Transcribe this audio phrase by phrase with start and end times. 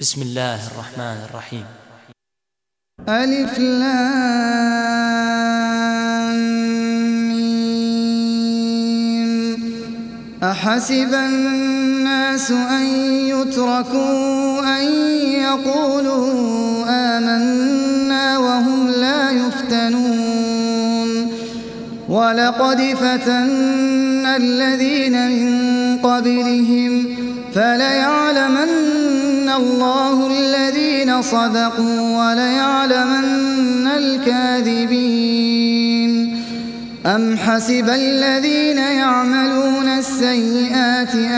[0.00, 1.64] بسم الله الرحمن الرحيم
[3.08, 3.98] ألف لام
[10.42, 12.84] أحسب الناس أن
[13.26, 14.82] يتركوا أن
[15.42, 20.68] يقولوا آمنا وهم لا يفتنون
[22.08, 27.16] ولقد فتنا الذين من قبلهم
[27.54, 28.77] فليعلمن
[29.58, 35.48] الله الذين صدقوا وليعلمن الكاذبين.
[37.06, 41.37] أم حسب الذين يعملون السيئات أن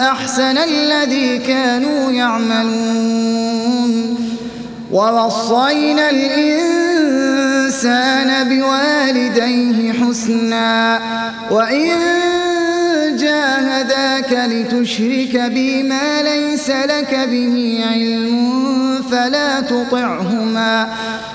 [0.00, 3.90] أحسن الذي كانوا يعملون.
[4.92, 7.08] ووصينا الإنسان
[8.48, 11.00] بوالديه حسنا
[11.50, 11.98] وإن
[13.18, 20.88] جاهداك لتشرك بي ما ليس لك به علم فلا تطعهما.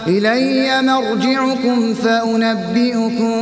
[0.08, 3.36] إلي مرجعكم فأنبئكم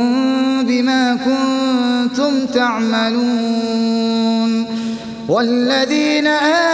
[0.66, 4.13] بما كنتم تعملون.
[5.28, 6.26] والذين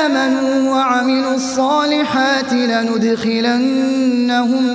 [0.03, 3.99] آمنوا وعملوا الصالحات لندخلنهم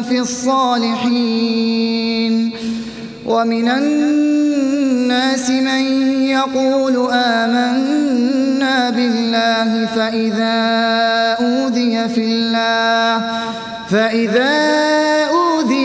[0.03, 1.75] في الصالحين.
[3.25, 5.81] ومن الناس من
[6.27, 10.55] يقول آمنا بالله فإذا
[11.39, 13.21] أوذي في الله
[13.89, 15.14] فإذا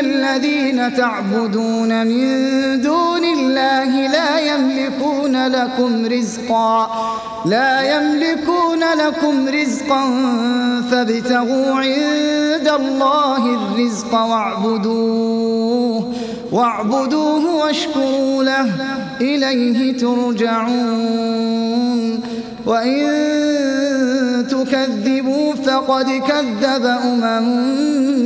[0.00, 2.26] الذين تعبدون من
[2.80, 6.90] دون الله لا يملكون لكم رزقا
[7.46, 10.04] لا يملكون لكم رزقا
[10.90, 16.14] فابتغوا عند الله الرزق واعبدوه
[16.52, 18.66] واعبدوه واشكروا له
[19.20, 21.28] إليه ترجعون.
[22.68, 27.48] وإن تكذبوا فقد كذب أمم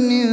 [0.08, 0.32] من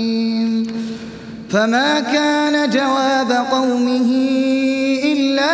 [1.51, 4.11] فما كان جواب قومه
[5.03, 5.51] إلا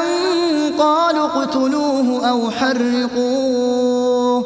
[0.00, 0.04] أن
[0.78, 4.44] قالوا اقتلوه أو حرقوه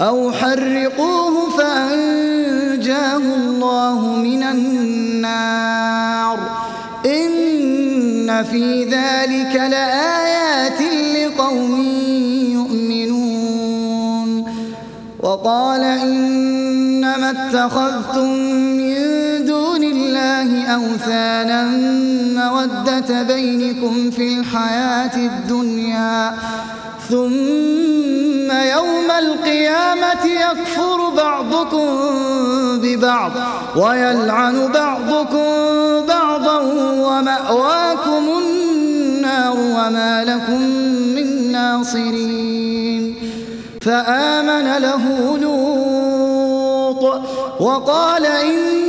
[0.00, 6.38] أو حرقوه فأنجاه الله من النار.
[7.06, 10.80] إن في ذلك لآيات
[11.16, 11.80] لقوم
[12.52, 13.18] يؤمنون.
[15.20, 18.28] وقال إنما اتخذتم
[18.78, 18.87] من
[20.48, 21.64] الله أوثانا
[22.34, 26.34] مودة بينكم في الحياة الدنيا.
[27.08, 31.86] ثم يوم القيامة يكفر بعضكم
[32.82, 33.32] ببعض
[33.76, 35.46] ويلعن بعضكم
[36.08, 36.60] بعضا
[37.08, 40.60] ومأواكم النار وما لكم
[41.16, 43.14] من ناصرين.
[43.80, 47.02] فآمن له لوط
[47.60, 48.87] وقال إني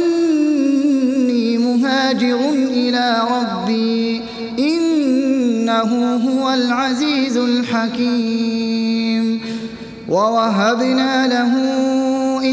[5.84, 9.42] إنه هو العزيز الحكيم.
[10.10, 11.54] ووهبنا له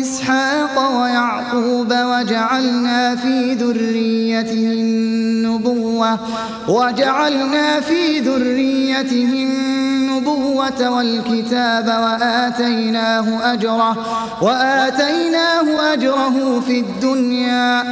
[0.01, 6.19] إسحاق ويعقوب وجعلنا في ذريته النبوة
[6.69, 13.97] وجعلنا في ذريته النبوة والكتاب وآتيناه أجره
[14.43, 17.83] وآتيناه أجره في الدنيا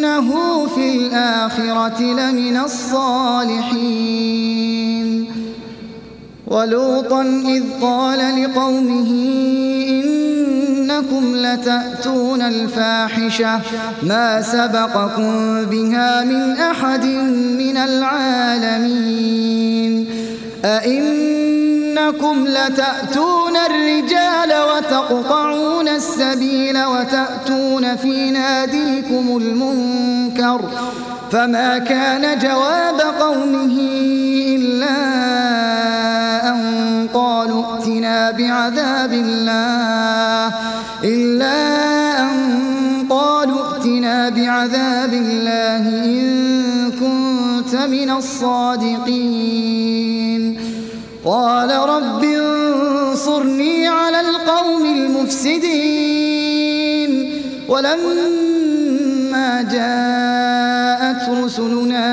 [0.00, 4.06] وإنه في الآخرة لمن الصالحين.
[6.46, 9.10] ولوطا إذ قال لقومه
[9.88, 13.60] إنكم لتأتون الفاحشة
[14.02, 17.04] ما سبقكم بها من أحد
[17.60, 19.20] من العالمين.
[20.64, 24.39] أئنكم لتأتون الرجال
[25.00, 30.60] وتقطعون السبيل وتأتون في ناديكم المنكر
[31.30, 33.80] فما كان جواب قومه
[34.46, 34.98] إلا
[36.48, 40.54] أن قالوا ائتنا بعذاب الله
[41.04, 41.58] إلا
[42.22, 42.36] أن
[43.10, 49.70] قالوا ائتنا بعذاب الله إن كنت من الصادقين.
[51.24, 52.24] قال رب
[53.20, 56.50] انصرني على القوم المفسدين.
[57.68, 62.06] ولما جاءت رسلنا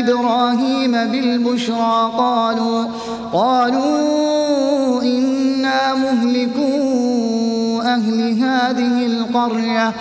[0.00, 2.84] إبراهيم بالبشرى قالوا
[3.32, 9.92] قالوا إنا مهلكو أهل هذه القرية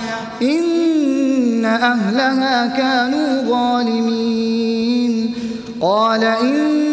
[0.42, 5.34] إن أهلها كانوا ظالمين.
[5.82, 6.93] قال إن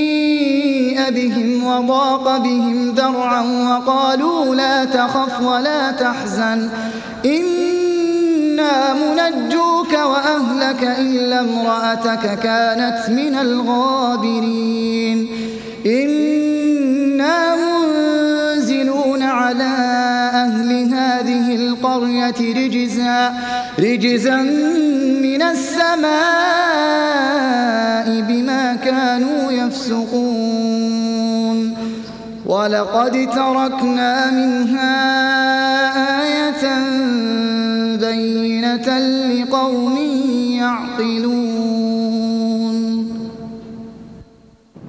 [1.13, 6.69] بهم وضاق بهم ذرعا وقالوا لا تخف ولا تحزن.
[7.25, 15.27] إنا منجوك وأهلك إلا امرأتك كانت من الغابرين.
[15.85, 19.71] إنا منزلون على
[20.33, 23.33] أهل هذه القرية رجزا
[23.79, 24.37] رجزا
[25.21, 27.10] من السماء.
[32.51, 34.91] ولقد تركنا منها
[36.21, 36.63] آية
[37.95, 38.87] بينة
[39.31, 39.97] لقوم
[40.59, 41.61] يعقلون.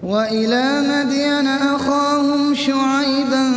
[0.03, 3.53] وإلى مدين أخاهم شعيبا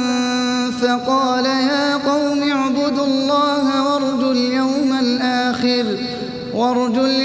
[0.81, 5.85] فقال يا قوم اعبدوا الله وارجوا اليوم الآخر
[6.53, 7.24] وارجوا اليوم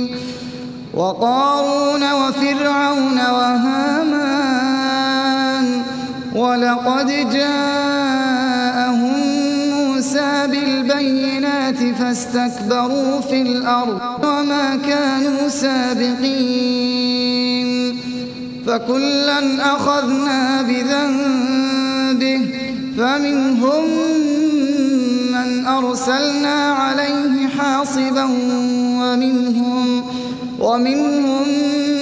[0.93, 4.51] وقارون وفرعون وهامان
[6.35, 9.13] ولقد جاءهم
[9.69, 16.91] موسى بالبينات فاستكبروا في الأرض وما كانوا سابقين
[18.67, 22.41] فكلا أخذنا بذنبه
[22.97, 23.83] فمنهم
[25.31, 28.23] من أرسلنا عليه حاصبا
[29.01, 29.70] ومنهم
[30.71, 31.47] ومنهم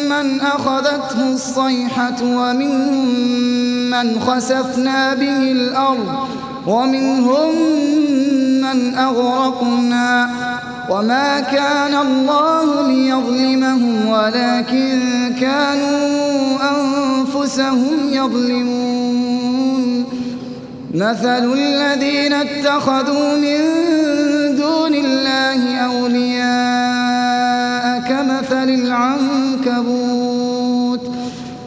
[0.10, 3.06] من أخذته الصيحة ومنهم
[3.90, 6.28] من خسفنا به الأرض
[6.68, 7.56] ومنهم
[8.62, 10.30] من أغرقنا
[10.90, 15.00] وما كان الله ليظلمهم ولكن
[15.42, 19.20] كانوا أنفسهم يظلمون.
[20.94, 23.60] مثل الذين اتخذوا من
[24.56, 26.39] دون الله أولياء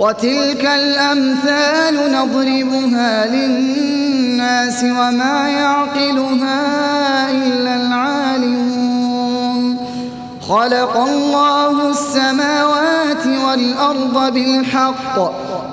[0.00, 9.76] وتلك الأمثال نضربها للناس وما يعقلها إلا العالمون.
[10.40, 15.18] خلق الله السماوات والأرض بالحق.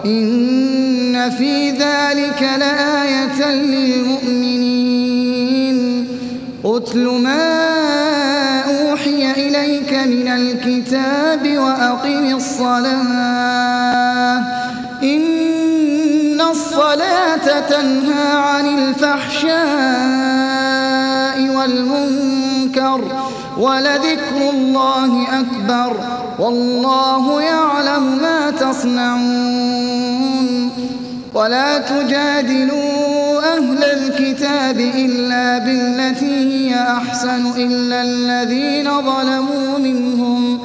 [0.06, 4.98] إن في ذلك لآية للمؤمنين.
[6.66, 7.48] أتل ما
[8.62, 13.87] أوحي إليك من الكتاب وأقم الصلاة.
[16.88, 19.58] الصلاة تنهى عن الفحشاء
[21.58, 23.02] والمنكر
[23.58, 25.98] ولذكر الله أكبر
[26.40, 29.68] والله يعلم ما تصنعون
[31.34, 40.60] ولا تجادلوا أهل الكتاب إلا بالتي هي أحسن إلا الذين ظلموا منهم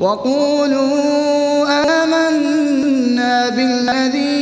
[0.00, 1.02] وقولوا
[2.04, 4.41] آمنا بالذي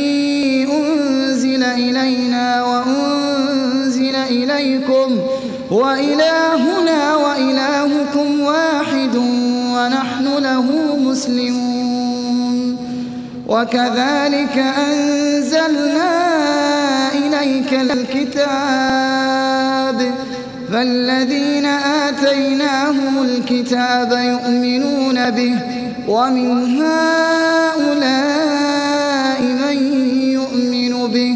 [1.75, 5.19] إلينا وأنزل إليكم
[5.71, 9.15] وإلهنا وإلهكم واحد
[9.75, 12.77] ونحن له مسلمون.
[13.47, 16.13] وكذلك أنزلنا
[17.13, 19.51] إليك الكتاب.
[20.71, 25.55] فالذين آتيناهم الكتاب يؤمنون به
[26.07, 28.21] ومن هؤلاء
[29.41, 29.77] من
[30.39, 31.35] يؤمن به.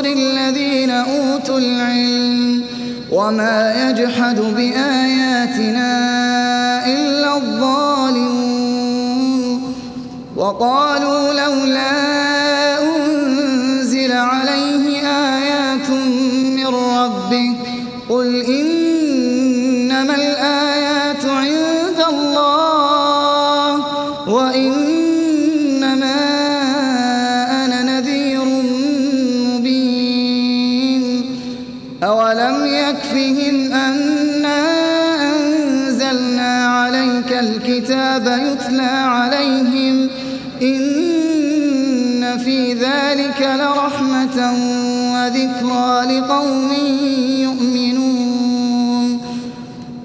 [1.57, 2.63] العلم
[3.11, 5.91] وما يجحد بآياتنا
[6.85, 8.41] إلا الظالمون.
[10.35, 12.30] وقالوا لولا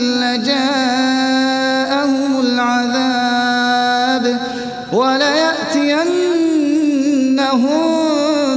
[0.00, 1.60] لجاءهم
[2.40, 4.40] العذاب
[4.92, 6.20] وليأتينهم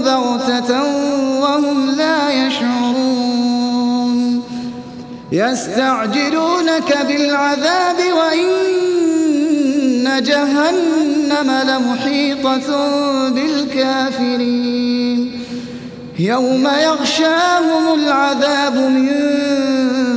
[0.03, 0.83] بغتة
[1.41, 4.43] وهم لا يشعرون.
[5.31, 8.53] يستعجلونك بالعذاب وإن
[10.23, 12.69] جهنم لمحيطة
[13.29, 14.93] بالكافرين.
[16.19, 19.09] يوم يغشاهم العذاب من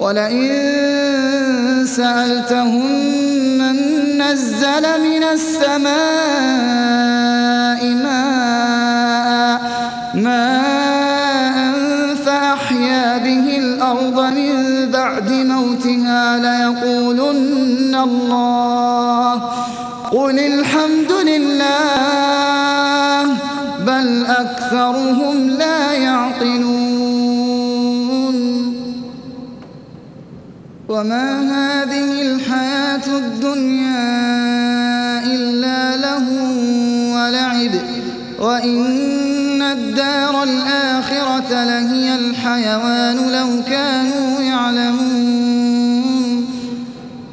[0.00, 2.86] ولئن سألتهم
[3.58, 3.76] من
[4.18, 5.88] نزل من السماء
[7.84, 9.60] ماء
[10.14, 11.74] ماء
[12.26, 19.32] فأحيا به الأرض من بعد موتها ليقولن الله
[20.12, 22.18] قل الحمد لله
[23.86, 25.27] بل أكثرهم
[30.98, 33.98] وما هذه الحياة الدنيا
[35.26, 36.26] إلا له
[37.14, 37.70] ولعب
[38.38, 45.68] وإن الدار الآخرة لهي الحيوان لو كانوا يعلمون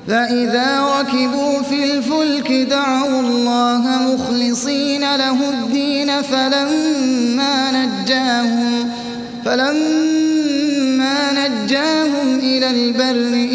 [0.07, 8.89] فإذا ركبوا في الفلك دعوا الله مخلصين له الدين فلما نجاهم
[9.45, 13.54] فلما نجاهم إلى البر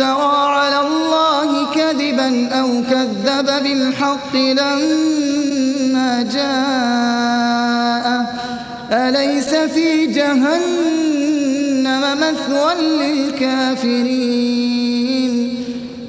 [0.00, 7.46] افترى على الله كذبا أو كذب بالحق لما جاءه.
[8.92, 14.40] أليس في جهنم مثوى للكافرين؟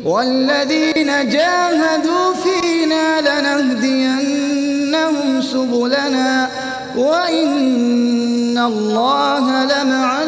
[0.06, 4.62] والذين جاهدوا فينا لنهدينهم
[5.42, 6.50] سبلنا
[6.98, 10.22] وإن الله لمع